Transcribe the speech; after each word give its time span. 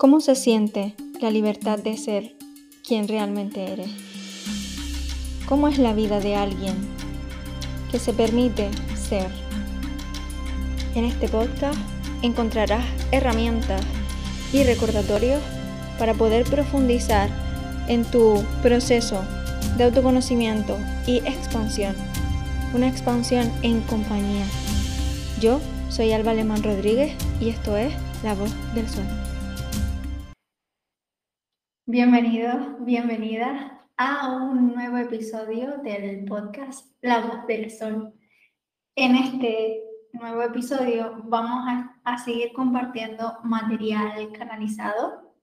¿Cómo 0.00 0.20
se 0.20 0.34
siente 0.34 0.94
la 1.20 1.30
libertad 1.30 1.78
de 1.78 1.98
ser 1.98 2.34
quien 2.82 3.06
realmente 3.06 3.70
eres? 3.70 3.90
¿Cómo 5.46 5.68
es 5.68 5.76
la 5.76 5.92
vida 5.92 6.20
de 6.20 6.36
alguien 6.36 6.74
que 7.90 7.98
se 7.98 8.14
permite 8.14 8.70
ser? 8.94 9.30
En 10.94 11.04
este 11.04 11.28
podcast 11.28 11.78
encontrarás 12.22 12.82
herramientas 13.12 13.82
y 14.54 14.64
recordatorios 14.64 15.42
para 15.98 16.14
poder 16.14 16.44
profundizar 16.44 17.28
en 17.86 18.06
tu 18.06 18.42
proceso 18.62 19.22
de 19.76 19.84
autoconocimiento 19.84 20.78
y 21.06 21.18
expansión. 21.18 21.94
Una 22.72 22.88
expansión 22.88 23.52
en 23.60 23.82
compañía. 23.82 24.46
Yo 25.42 25.60
soy 25.90 26.12
Alba 26.12 26.30
Alemán 26.30 26.62
Rodríguez 26.62 27.12
y 27.38 27.50
esto 27.50 27.76
es 27.76 27.92
La 28.22 28.34
Voz 28.34 28.50
del 28.74 28.88
Sol. 28.88 29.19
Bienvenidos, 31.92 32.84
bienvenidas 32.84 33.72
a 33.96 34.30
un 34.30 34.74
nuevo 34.74 34.96
episodio 34.98 35.78
del 35.78 36.24
podcast 36.24 36.86
La 37.00 37.18
Voz 37.18 37.44
del 37.48 37.68
Sol. 37.68 38.14
En 38.94 39.16
este 39.16 39.82
nuevo 40.12 40.40
episodio 40.40 41.20
vamos 41.24 41.64
a, 42.04 42.18
seguir 42.18 42.52
compartiendo 42.52 43.38
material 43.42 44.30
canalizado 44.38 45.34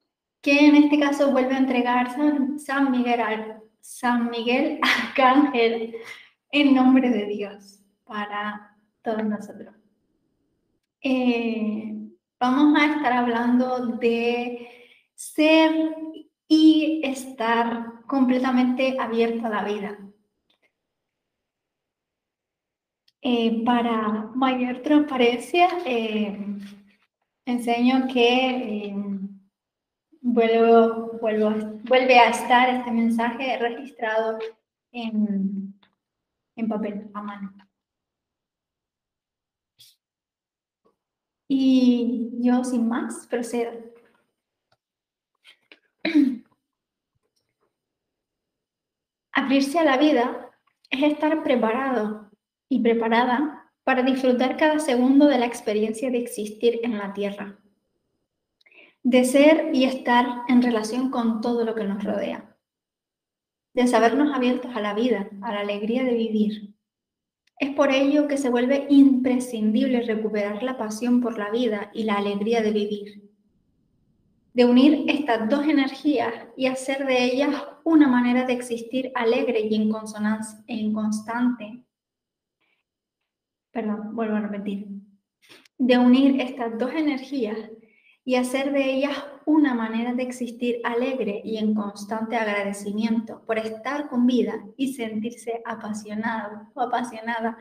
que 0.41 0.67
en 0.67 0.75
este 0.77 0.97
caso 0.97 1.31
vuelve 1.31 1.53
a 1.53 1.57
entregar 1.57 2.15
San, 2.57 2.91
Miguel, 2.91 3.19
San 3.81 4.29
Miguel 4.29 4.79
Arcángel 5.09 5.97
en 6.53 6.73
nombre 6.73 7.09
de 7.09 7.25
Dios 7.25 7.83
para 8.05 8.73
todos 9.01 9.25
nosotros. 9.25 9.75
Eh, 11.01 11.93
vamos 12.39 12.79
a 12.79 12.85
estar 12.85 13.11
hablando 13.11 13.97
de 13.97 14.69
ser 15.13 15.73
y 16.47 17.01
estar 17.03 18.05
completamente 18.07 18.97
abierto 18.99 19.47
a 19.47 19.49
la 19.49 19.63
vida. 19.63 19.97
Eh, 23.21 23.63
para 23.65 24.31
mayor 24.35 24.81
transparencia, 24.81 25.67
eh, 25.85 26.37
enseño 27.45 28.07
que 28.07 28.87
eh, 28.87 28.95
vuelvo, 30.21 31.17
vuelvo, 31.19 31.49
vuelve 31.83 32.19
a 32.19 32.29
estar 32.29 32.69
este 32.69 32.91
mensaje 32.91 33.57
registrado 33.57 34.39
en, 34.91 35.73
en 36.55 36.67
papel 36.69 37.09
a 37.13 37.21
mano. 37.21 37.53
Y 41.49 42.29
yo 42.39 42.63
sin 42.63 42.87
más 42.87 43.25
procedo. 43.27 43.71
Abrirse 49.37 49.77
a 49.77 49.83
la 49.83 49.97
vida 49.97 50.49
es 50.89 51.03
estar 51.03 51.43
preparado 51.43 52.31
y 52.69 52.79
preparada 52.79 53.71
para 53.83 54.01
disfrutar 54.01 54.57
cada 54.57 54.79
segundo 54.79 55.27
de 55.27 55.37
la 55.37 55.45
experiencia 55.45 56.09
de 56.09 56.17
existir 56.17 56.79
en 56.81 56.97
la 56.97 57.13
Tierra, 57.13 57.59
de 59.03 59.23
ser 59.25 59.69
y 59.73 59.83
estar 59.83 60.25
en 60.47 60.63
relación 60.63 61.11
con 61.11 61.39
todo 61.39 61.65
lo 61.65 61.75
que 61.75 61.83
nos 61.83 62.03
rodea, 62.03 62.57
de 63.75 63.85
sabernos 63.85 64.35
abiertos 64.35 64.75
a 64.75 64.81
la 64.81 64.95
vida, 64.95 65.29
a 65.43 65.53
la 65.53 65.59
alegría 65.59 66.03
de 66.03 66.15
vivir. 66.15 66.73
Es 67.59 67.75
por 67.75 67.91
ello 67.91 68.27
que 68.27 68.37
se 68.37 68.49
vuelve 68.49 68.87
imprescindible 68.89 70.01
recuperar 70.01 70.63
la 70.63 70.79
pasión 70.79 71.21
por 71.21 71.37
la 71.37 71.51
vida 71.51 71.91
y 71.93 72.05
la 72.05 72.15
alegría 72.15 72.63
de 72.63 72.71
vivir 72.71 73.26
de 74.57 74.65
unir 74.65 75.05
estas 75.07 75.47
dos 75.49 75.67
energías 75.67 76.33
y 76.55 76.65
hacer 76.65 77.05
de 77.05 77.25
ellas 77.25 77.63
una 77.83 78.07
manera 78.07 78.43
de 78.43 78.53
existir 78.53 79.11
alegre 79.13 79.59
y 79.59 79.75
en 79.75 79.91
consonancia, 79.91 80.63
en 80.65 80.93
constante. 80.93 81.83
Perdón, 83.69 84.15
vuelvo 84.15 84.37
a 84.37 84.39
repetir. 84.39 84.87
De 85.77 85.99
unir 85.99 86.41
estas 86.41 86.75
dos 86.79 86.91
energías 86.91 87.55
y 88.25 88.33
hacer 88.33 88.73
de 88.73 88.83
ellas 88.95 89.15
una 89.45 89.75
manera 89.75 90.15
de 90.15 90.23
existir 90.23 90.81
alegre 90.83 91.39
y 91.45 91.57
en 91.57 91.75
constante 91.75 92.35
agradecimiento 92.35 93.43
por 93.45 93.59
estar 93.59 94.09
con 94.09 94.25
vida 94.25 94.65
y 94.75 94.95
sentirse 94.95 95.61
apasionado 95.65 96.67
o 96.73 96.81
apasionada 96.81 97.59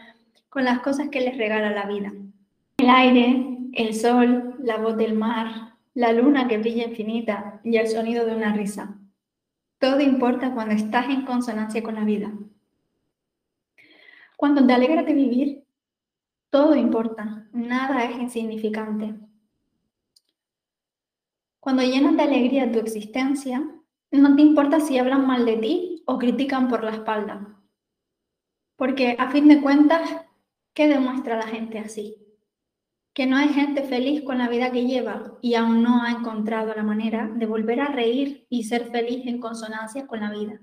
con 0.49 0.65
las 0.65 0.81
cosas 0.81 1.11
que 1.11 1.21
les 1.21 1.37
regala 1.37 1.73
la 1.73 1.85
vida. 1.85 2.15
El 2.79 2.89
aire, 2.89 3.59
el 3.75 3.95
sol, 3.95 4.55
la 4.61 4.79
voz 4.79 4.97
del 4.97 5.15
mar, 5.15 5.66
la 5.97 6.13
luna 6.13 6.47
que 6.47 6.59
brilla 6.59 6.85
infinita 6.85 7.59
y 7.65 7.79
el 7.79 7.89
sonido 7.89 8.27
de 8.27 8.37
una 8.37 8.53
risa. 8.53 8.99
Todo 9.79 10.01
importa 10.01 10.53
cuando 10.53 10.75
estás 10.75 11.09
en 11.09 11.25
consonancia 11.25 11.83
con 11.83 11.95
la 11.95 12.05
vida. 12.05 12.35
Cuando 14.37 14.67
te 14.67 14.75
alegras 14.75 15.07
de 15.07 15.15
vivir, 15.15 15.65
todo 16.51 16.75
importa, 16.75 17.49
nada 17.51 18.05
es 18.05 18.19
insignificante. 18.19 19.15
Cuando 21.61 21.83
llenas 21.83 22.15
de 22.15 22.25
alegría 22.25 22.71
tu 22.71 22.79
existencia, 22.79 23.67
no 24.11 24.37
te 24.37 24.43
importa 24.43 24.81
si 24.81 24.99
hablan 24.99 25.27
mal 25.27 25.47
de 25.47 25.57
ti 25.57 26.03
o 26.05 26.19
critican 26.19 26.69
por 26.69 26.85
la 26.85 26.91
espalda. 26.91 27.59
Porque 28.77 29.17
a 29.19 29.31
fin 29.31 29.49
de 29.49 29.63
cuentas, 29.63 30.15
¿qué 30.75 30.89
demuestra 30.89 31.39
la 31.39 31.47
gente 31.47 31.79
así? 31.79 32.26
Que 33.17 33.27
no 33.27 33.39
hay 33.39 33.49
gente 33.49 33.83
feliz 33.83 34.23
con 34.25 34.37
la 34.37 34.47
vida 34.47 34.71
que 34.71 34.85
lleva 34.85 35.39
y 35.41 35.55
aún 35.55 35.83
no 35.83 36.03
ha 36.03 36.11
encontrado 36.11 36.75
la 36.75 36.83
manera 36.83 37.27
de 37.35 37.47
volver 37.47 37.81
a 37.81 37.87
reír 37.87 38.47
y 38.51 38.65
ser 38.65 38.91
feliz 38.91 39.27
en 39.27 39.41
consonancia 39.41 40.07
con 40.07 40.21
la 40.21 40.31
vida. 40.31 40.61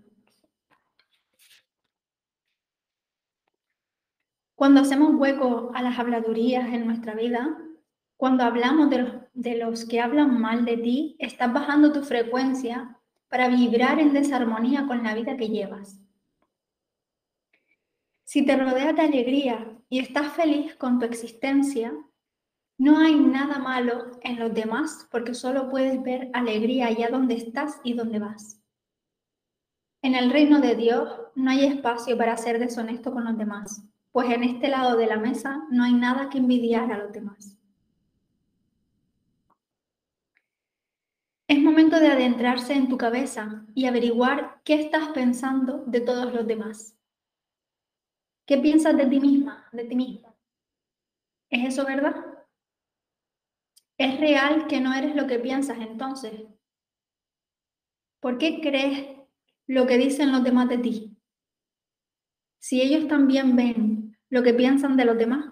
Cuando 4.53 4.81
hacemos 4.81 5.15
hueco 5.15 5.71
a 5.73 5.81
las 5.81 5.97
habladurías 5.97 6.71
en 6.71 6.85
nuestra 6.85 7.15
vida, 7.15 7.57
cuando 8.17 8.43
hablamos 8.43 8.91
de 8.91 8.99
los, 8.99 9.13
de 9.33 9.57
los 9.57 9.85
que 9.85 9.99
hablan 9.99 10.39
mal 10.39 10.63
de 10.63 10.77
ti, 10.77 11.15
estás 11.17 11.51
bajando 11.51 11.91
tu 11.91 12.03
frecuencia 12.03 12.99
para 13.29 13.47
vibrar 13.47 13.99
en 13.99 14.13
desarmonía 14.13 14.85
con 14.85 15.01
la 15.01 15.15
vida 15.15 15.37
que 15.37 15.49
llevas. 15.49 15.99
Si 18.25 18.45
te 18.45 18.55
rodeas 18.55 18.95
de 18.95 19.01
alegría 19.01 19.75
y 19.89 19.97
estás 19.97 20.33
feliz 20.33 20.75
con 20.75 20.99
tu 20.99 21.05
existencia, 21.05 21.91
no 22.83 22.99
hay 22.99 23.15
nada 23.15 23.59
malo 23.59 24.11
en 24.23 24.37
los 24.37 24.53
demás 24.53 25.07
porque 25.09 25.33
solo 25.33 25.69
puedes 25.69 26.03
ver 26.03 26.29
alegría 26.33 26.87
allá 26.87 27.07
donde 27.07 27.35
estás 27.35 27.79
y 27.81 27.93
donde 27.93 28.19
vas. 28.19 28.61
En 30.01 30.15
el 30.15 30.29
reino 30.29 30.59
de 30.59 30.75
Dios 30.75 31.09
no 31.33 31.49
hay 31.49 31.63
espacio 31.63 32.17
para 32.17 32.35
ser 32.35 32.59
deshonesto 32.59 33.13
con 33.13 33.23
los 33.23 33.37
demás, 33.37 33.85
pues 34.11 34.29
en 34.31 34.43
este 34.43 34.67
lado 34.67 34.97
de 34.97 35.07
la 35.07 35.15
mesa 35.15 35.63
no 35.71 35.85
hay 35.85 35.93
nada 35.93 36.29
que 36.29 36.39
envidiar 36.39 36.91
a 36.91 36.97
los 36.97 37.13
demás. 37.13 37.57
Es 41.47 41.59
momento 41.59 42.01
de 42.01 42.07
adentrarse 42.07 42.73
en 42.73 42.89
tu 42.89 42.97
cabeza 42.97 43.65
y 43.73 43.85
averiguar 43.85 44.59
qué 44.65 44.73
estás 44.73 45.07
pensando 45.09 45.85
de 45.87 46.01
todos 46.01 46.33
los 46.33 46.45
demás. 46.45 46.97
¿Qué 48.45 48.57
piensas 48.57 48.97
de 48.97 49.05
ti 49.05 49.21
misma, 49.21 49.69
de 49.71 49.85
ti 49.85 49.95
mismo? 49.95 50.35
¿Es 51.49 51.65
eso 51.65 51.85
verdad? 51.85 52.32
¿Es 53.97 54.19
real 54.19 54.67
que 54.67 54.81
no 54.81 54.93
eres 54.93 55.15
lo 55.15 55.27
que 55.27 55.39
piensas 55.39 55.77
entonces? 55.79 56.33
¿Por 58.19 58.37
qué 58.37 58.61
crees 58.61 59.17
lo 59.67 59.85
que 59.85 59.97
dicen 59.97 60.31
los 60.31 60.43
demás 60.43 60.69
de 60.69 60.77
ti? 60.77 61.17
Si 62.59 62.81
ellos 62.81 63.07
también 63.07 63.55
ven 63.55 64.17
lo 64.29 64.41
que 64.41 64.53
piensan 64.53 64.97
de 64.97 65.05
los 65.05 65.17
demás. 65.17 65.45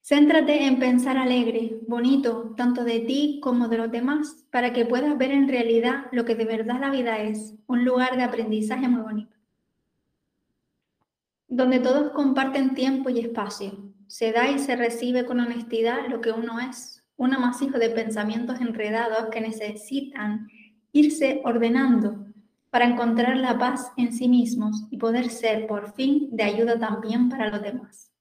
Céntrate 0.00 0.64
en 0.64 0.78
pensar 0.78 1.18
alegre, 1.18 1.80
bonito, 1.86 2.54
tanto 2.56 2.82
de 2.82 3.00
ti 3.00 3.40
como 3.42 3.68
de 3.68 3.78
los 3.78 3.90
demás, 3.90 4.46
para 4.50 4.72
que 4.72 4.86
puedas 4.86 5.16
ver 5.18 5.32
en 5.32 5.48
realidad 5.48 6.06
lo 6.12 6.24
que 6.24 6.34
de 6.34 6.46
verdad 6.46 6.80
la 6.80 6.90
vida 6.90 7.18
es, 7.18 7.54
un 7.66 7.84
lugar 7.84 8.16
de 8.16 8.22
aprendizaje 8.22 8.88
muy 8.88 9.02
bonito, 9.02 9.36
donde 11.46 11.78
todos 11.78 12.12
comparten 12.12 12.74
tiempo 12.74 13.10
y 13.10 13.20
espacio, 13.20 13.89
se 14.10 14.32
da 14.32 14.50
y 14.50 14.58
se 14.58 14.74
recibe 14.74 15.24
con 15.24 15.38
honestidad 15.38 16.08
lo 16.08 16.20
que 16.20 16.32
uno 16.32 16.58
es, 16.58 17.06
un 17.16 17.32
amasijo 17.32 17.78
de 17.78 17.90
pensamientos 17.90 18.60
enredados 18.60 19.28
que 19.30 19.40
necesitan 19.40 20.48
irse 20.90 21.40
ordenando 21.44 22.26
para 22.70 22.86
encontrar 22.86 23.36
la 23.36 23.56
paz 23.56 23.92
en 23.96 24.12
sí 24.12 24.28
mismos 24.28 24.84
y 24.90 24.96
poder 24.96 25.30
ser 25.30 25.68
por 25.68 25.92
fin 25.92 26.28
de 26.32 26.42
ayuda 26.42 26.76
también 26.76 27.28
para 27.28 27.50
los 27.50 27.62
demás. 27.62 28.12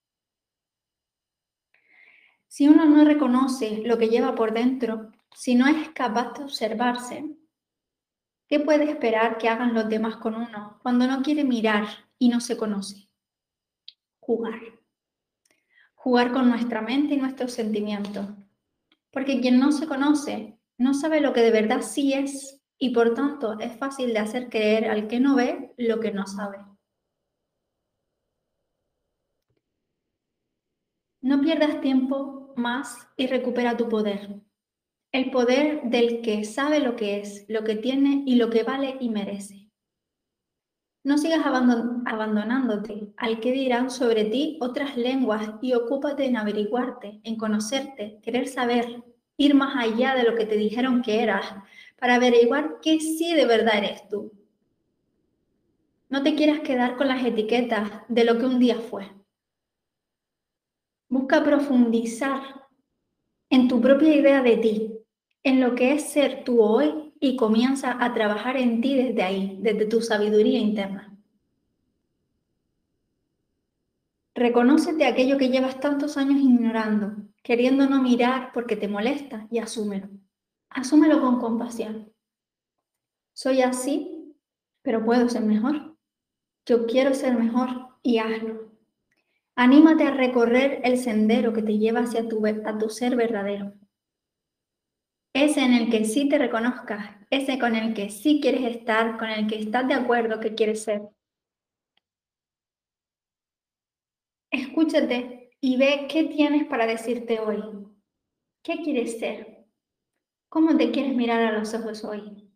Si 2.47 2.67
uno 2.67 2.85
no 2.85 3.03
reconoce 3.03 3.81
lo 3.83 3.97
que 3.97 4.09
lleva 4.09 4.35
por 4.35 4.53
dentro, 4.53 5.11
si 5.33 5.55
no 5.55 5.65
es 5.65 5.89
capaz 5.89 6.33
de 6.33 6.43
observarse, 6.43 7.35
¿qué 8.47 8.59
puede 8.59 8.91
esperar 8.91 9.39
que 9.39 9.49
hagan 9.49 9.73
los 9.73 9.89
demás 9.89 10.17
con 10.17 10.35
uno 10.35 10.77
cuando 10.83 11.07
no 11.07 11.23
quiere 11.23 11.43
mirar 11.43 11.87
y 12.19 12.29
no 12.29 12.41
se 12.41 12.57
conoce? 12.57 13.09
Jugar 14.19 14.78
jugar 15.99 16.31
con 16.31 16.49
nuestra 16.49 16.81
mente 16.81 17.15
y 17.15 17.17
nuestros 17.17 17.51
sentimientos. 17.51 18.25
Porque 19.11 19.41
quien 19.41 19.59
no 19.59 19.73
se 19.73 19.85
conoce 19.85 20.57
no 20.77 20.93
sabe 20.93 21.19
lo 21.19 21.33
que 21.33 21.41
de 21.41 21.51
verdad 21.51 21.81
sí 21.81 22.13
es 22.13 22.61
y 22.77 22.91
por 22.91 23.13
tanto 23.13 23.59
es 23.59 23.75
fácil 23.77 24.13
de 24.13 24.19
hacer 24.19 24.49
creer 24.49 24.89
al 24.89 25.07
que 25.09 25.19
no 25.19 25.35
ve 25.35 25.73
lo 25.77 25.99
que 25.99 26.11
no 26.11 26.25
sabe. 26.25 26.59
No 31.21 31.41
pierdas 31.41 31.81
tiempo 31.81 32.53
más 32.55 33.09
y 33.17 33.27
recupera 33.27 33.75
tu 33.75 33.89
poder. 33.89 34.39
El 35.11 35.31
poder 35.31 35.81
del 35.83 36.21
que 36.21 36.45
sabe 36.45 36.79
lo 36.79 36.95
que 36.95 37.19
es, 37.19 37.43
lo 37.49 37.65
que 37.65 37.75
tiene 37.75 38.23
y 38.25 38.35
lo 38.35 38.49
que 38.49 38.63
vale 38.63 38.95
y 39.01 39.09
merece. 39.09 39.58
No 41.09 41.17
sigas 41.17 41.43
abandonándote 41.43 43.13
al 43.17 43.39
que 43.39 43.51
dirán 43.51 43.89
sobre 43.89 44.25
ti 44.25 44.59
otras 44.61 44.95
lenguas 44.95 45.55
y 45.59 45.73
ocúpate 45.73 46.23
en 46.25 46.37
averiguarte, 46.37 47.19
en 47.23 47.35
conocerte, 47.35 48.19
querer 48.21 48.47
saber, 48.47 49.01
ir 49.35 49.55
más 49.55 49.75
allá 49.75 50.13
de 50.13 50.21
lo 50.21 50.35
que 50.35 50.45
te 50.45 50.55
dijeron 50.55 51.01
que 51.01 51.23
eras, 51.23 51.47
para 51.97 52.13
averiguar 52.13 52.77
qué 52.83 52.99
sí 52.99 53.33
de 53.33 53.47
verdad 53.47 53.79
eres 53.79 54.07
tú. 54.07 54.31
No 56.09 56.21
te 56.21 56.35
quieras 56.35 56.59
quedar 56.59 56.95
con 56.95 57.07
las 57.07 57.25
etiquetas 57.25 57.89
de 58.07 58.23
lo 58.23 58.37
que 58.37 58.45
un 58.45 58.59
día 58.59 58.75
fue. 58.75 59.11
Busca 61.07 61.43
profundizar 61.43 62.67
en 63.49 63.67
tu 63.67 63.81
propia 63.81 64.13
idea 64.13 64.43
de 64.43 64.57
ti, 64.57 64.93
en 65.41 65.59
lo 65.59 65.73
que 65.73 65.93
es 65.93 66.11
ser 66.11 66.43
tú 66.43 66.61
hoy 66.61 67.08
y 67.19 67.35
comienza 67.35 68.03
a 68.03 68.13
trabajar 68.13 68.57
en 68.57 68.81
ti 68.81 68.95
desde 68.95 69.23
ahí, 69.23 69.57
desde 69.61 69.85
tu 69.85 70.01
sabiduría 70.01 70.59
interna. 70.59 71.17
Reconócete 74.35 75.05
aquello 75.05 75.37
que 75.37 75.49
llevas 75.49 75.81
tantos 75.81 76.15
años 76.15 76.39
ignorando, 76.39 77.17
queriendo 77.43 77.89
no 77.89 78.01
mirar 78.01 78.51
porque 78.53 78.77
te 78.77 78.87
molesta 78.87 79.47
y 79.51 79.59
asúmelo. 79.59 80.07
Asúmelo 80.69 81.19
con 81.19 81.39
compasión. 81.39 82.13
Soy 83.33 83.61
así, 83.61 84.35
pero 84.81 85.03
puedo 85.03 85.27
ser 85.27 85.41
mejor. 85.41 85.97
Yo 86.65 86.85
quiero 86.85 87.13
ser 87.13 87.35
mejor 87.35 87.89
y 88.01 88.19
hazlo. 88.19 88.69
Anímate 89.55 90.03
a 90.03 90.11
recorrer 90.11 90.79
el 90.85 90.97
sendero 90.97 91.51
que 91.51 91.61
te 91.61 91.77
lleva 91.77 92.01
hacia 92.01 92.27
tu, 92.29 92.45
a 92.45 92.77
tu 92.77 92.89
ser 92.89 93.17
verdadero. 93.17 93.73
Ese 95.39 95.61
en 95.61 95.71
el 95.71 95.89
que 95.89 96.03
sí 96.03 96.27
te 96.27 96.37
reconozcas, 96.37 97.15
ese 97.29 97.57
con 97.57 97.73
el 97.73 97.93
que 97.93 98.09
sí 98.09 98.41
quieres 98.41 98.75
estar, 98.75 99.17
con 99.17 99.29
el 99.29 99.47
que 99.47 99.57
estás 99.57 99.87
de 99.87 99.93
acuerdo 99.93 100.41
que 100.41 100.53
quieres 100.53 100.83
ser. 100.83 101.01
Escúchate 104.51 105.51
y 105.61 105.77
ve 105.77 106.07
qué 106.09 106.25
tienes 106.25 106.67
para 106.67 106.85
decirte 106.85 107.39
hoy. 107.39 107.63
¿Qué 108.61 108.81
quieres 108.83 109.17
ser? 109.17 109.65
¿Cómo 110.49 110.75
te 110.75 110.91
quieres 110.91 111.15
mirar 111.15 111.41
a 111.41 111.57
los 111.57 111.73
ojos 111.73 112.03
hoy? 112.03 112.51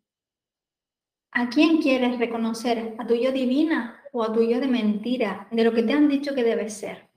¿A 1.32 1.48
quién 1.48 1.82
quieres 1.82 2.20
reconocer? 2.20 2.98
¿A 3.00 3.08
tu 3.08 3.16
yo 3.16 3.32
divina 3.32 4.04
o 4.12 4.24
a 4.24 4.34
tu 4.34 4.44
yo 4.44 4.60
de 4.60 4.68
mentira, 4.68 5.48
de 5.52 5.64
lo 5.64 5.72
que 5.72 5.84
te 5.84 5.94
han 5.94 6.10
dicho 6.10 6.36
que 6.36 6.44
debes 6.44 6.74
ser. 6.74 7.10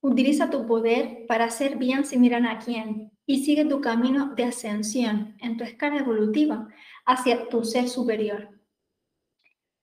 Utiliza 0.00 0.48
tu 0.48 0.64
poder 0.64 1.26
para 1.26 1.46
hacer 1.46 1.76
bien 1.76 2.04
sin 2.04 2.20
mirar 2.20 2.46
a 2.46 2.60
quién 2.60 3.17
y 3.30 3.44
sigue 3.44 3.66
tu 3.66 3.82
camino 3.82 4.34
de 4.34 4.44
ascensión 4.44 5.36
en 5.40 5.58
tu 5.58 5.62
escala 5.62 5.98
evolutiva 5.98 6.66
hacia 7.04 7.46
tu 7.50 7.62
ser 7.62 7.86
superior. 7.86 8.58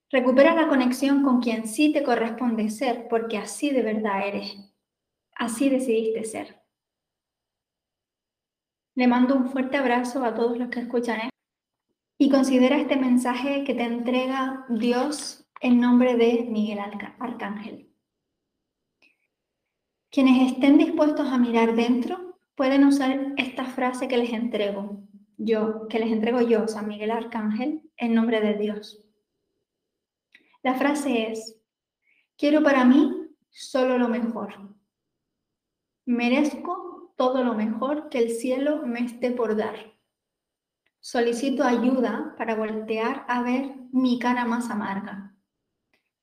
Recupera 0.10 0.56
la 0.56 0.68
conexión 0.68 1.22
con 1.22 1.42
quien 1.42 1.68
sí 1.68 1.94
te 1.94 2.02
corresponde 2.02 2.72
ser 2.72 3.08
porque 3.08 3.38
así 3.38 3.70
de 3.70 3.84
verdad 3.84 4.28
eres. 4.28 4.58
Así 5.36 5.70
decidiste 5.70 6.24
ser. 6.24 6.60
Le 8.96 9.06
mando 9.06 9.36
un 9.36 9.52
fuerte 9.52 9.78
abrazo 9.78 10.24
a 10.24 10.34
todos 10.34 10.58
los 10.58 10.70
que 10.70 10.80
escuchan 10.80 11.20
esto 11.20 11.30
y 12.18 12.32
considera 12.32 12.78
este 12.78 12.96
mensaje 12.96 13.64
que 13.64 13.76
te 13.76 13.84
entrega 13.84 14.66
Dios 14.70 15.48
en 15.62 15.80
nombre 15.80 16.16
de 16.16 16.48
Miguel 16.50 16.80
Arcángel. 17.20 17.94
Quienes 20.10 20.52
estén 20.52 20.80
dispuestos 20.80 21.28
a 21.28 21.38
mirar 21.38 21.76
dentro 21.76 22.26
pueden 22.56 22.86
usar 22.86 23.34
esta 23.38 23.66
frase 23.66 24.08
que 24.08 24.18
les 24.18 24.32
entrego, 24.32 25.04
yo, 25.38 25.88
que 25.88 26.00
les 26.00 26.12
entrego 26.12 26.42
yo, 26.42 26.68
San 26.68 26.88
Miguel 26.88 27.12
Arcángel, 27.12 27.90
en 27.98 28.16
nombre 28.16 28.42
de 28.42 28.56
Dios. 28.56 29.04
La 30.64 30.76
frase 30.76 31.32
es, 31.32 31.62
quiero 32.38 32.64
para 32.64 32.86
mí 32.86 33.12
solo 33.50 33.98
lo 33.98 34.08
mejor. 34.08 34.76
Merezco 36.06 37.14
todo 37.18 37.44
lo 37.44 37.54
mejor 37.54 38.10
que 38.10 38.20
el 38.20 38.32
cielo 38.32 38.86
me 38.86 39.02
esté 39.02 39.32
por 39.32 39.56
dar. 39.56 39.94
Solicito 41.00 41.64
ayuda 41.64 42.34
para 42.38 42.56
voltear 42.56 43.26
a 43.28 43.44
ver 43.44 43.76
mi 43.92 44.18
cara 44.18 44.46
más 44.46 44.70
amarga. 44.70 45.36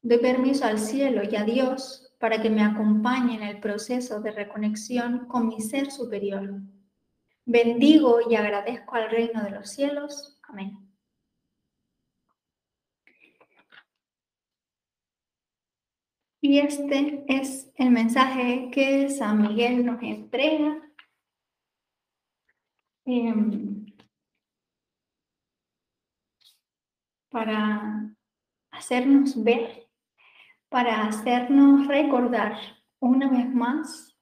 Doy 0.01 0.19
permiso 0.19 0.65
al 0.65 0.79
cielo 0.79 1.23
y 1.23 1.37
a 1.37 1.45
Dios 1.45 2.12
para 2.23 2.41
que 2.41 2.51
me 2.51 2.63
acompañe 2.63 3.35
en 3.35 3.43
el 3.43 3.59
proceso 3.59 4.21
de 4.21 4.31
reconexión 4.31 5.27
con 5.27 5.49
mi 5.49 5.61
ser 5.61 5.91
superior. 5.91 6.61
Bendigo 7.45 8.21
y 8.31 8.37
agradezco 8.37 8.95
al 8.95 9.11
reino 9.11 9.43
de 9.43 9.51
los 9.51 9.69
cielos. 9.69 10.39
Amén. 10.45 10.79
Y 16.41 16.61
este 16.61 17.25
es 17.27 17.73
el 17.75 17.91
mensaje 17.91 18.71
que 18.73 19.11
San 19.11 19.43
Miguel 19.43 19.85
nos 19.85 20.01
entrega. 20.01 20.81
Em, 23.05 23.85
para 27.31 28.15
hacernos 28.71 29.43
ver, 29.43 29.89
para 30.73 31.07
hacernos 31.07 31.87
recordar 31.87 32.59
una 32.99 33.29
vez 33.29 33.47
más 33.53 34.19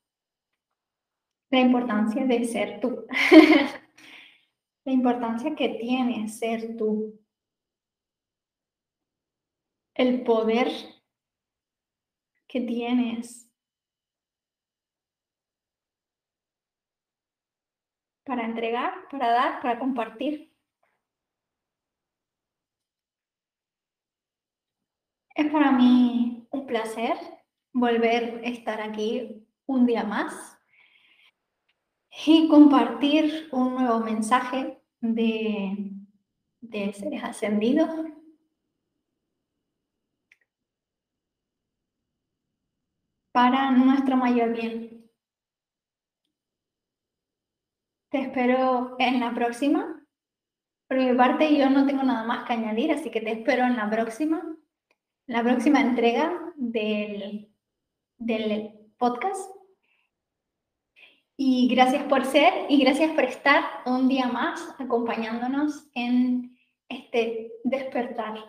la 1.49 1.61
importancia 1.61 2.27
de 2.27 2.45
ser 2.45 2.81
tú, 2.81 3.07
la 4.85 4.93
importancia 4.93 5.55
que 5.55 5.69
tiene 5.81 6.29
ser 6.29 6.77
tú, 6.77 7.21
el 9.95 10.25
poder 10.25 10.69
que 12.49 12.61
tienes 12.61 13.49
para 18.25 18.45
entregar, 18.45 19.09
para 19.09 19.31
dar, 19.31 19.63
para 19.63 19.79
compartir. 19.79 20.53
Es 25.35 25.51
para 25.51 25.73
mí 25.73 26.40
un 26.51 26.67
placer 26.67 27.17
volver 27.73 28.43
a 28.45 28.49
estar 28.49 28.81
aquí 28.81 29.47
un 29.67 29.87
día 29.87 30.05
más 30.05 30.59
y 32.27 32.49
compartir 32.49 33.49
un 33.53 33.75
nuevo 33.75 34.01
mensaje 34.01 34.83
de, 35.01 35.93
de 36.61 36.93
seres 36.93 37.25
ascendidos. 37.25 37.89
para 43.33 43.71
nuestro 43.71 44.17
mayor 44.17 44.53
bien. 44.53 45.09
Te 48.11 48.23
espero 48.23 48.97
en 48.99 49.21
la 49.21 49.33
próxima. 49.33 50.05
Por 50.89 50.99
mi 50.99 51.15
parte, 51.15 51.57
yo 51.57 51.71
no 51.71 51.87
tengo 51.87 52.03
nada 52.03 52.25
más 52.25 52.45
que 52.45 52.55
añadir, 52.55 52.91
así 52.91 53.11
que 53.11 53.21
te 53.21 53.31
espero 53.31 53.65
en 53.65 53.77
la 53.77 53.89
próxima 53.89 54.43
la 55.31 55.45
próxima 55.45 55.81
entrega 55.81 56.33
del, 56.57 57.49
del 58.19 58.73
podcast. 58.99 59.49
Y 61.37 61.69
gracias 61.69 62.03
por 62.05 62.25
ser 62.25 62.53
y 62.69 62.83
gracias 62.83 63.13
por 63.13 63.23
estar 63.23 63.63
un 63.87 64.09
día 64.09 64.27
más 64.27 64.75
acompañándonos 64.81 65.89
en 65.95 66.59
este 66.89 67.53
despertar 67.63 68.45